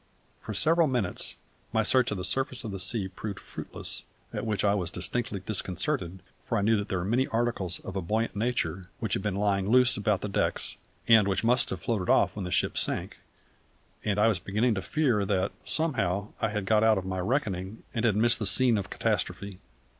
[0.41, 1.35] For several minutes
[1.71, 4.01] my search of the surface of the sea proved fruitless,
[4.33, 7.95] at which I was distinctly disconcerted, for I knew that there were many articles of
[7.95, 10.77] a buoyant nature which had been lying loose about the decks,
[11.07, 13.19] and which must have floated off when the ship sank;
[14.03, 17.83] and I was beginning to fear that somehow I had got out of my reckoning
[17.93, 19.59] and had missed the scene of the catastrophe.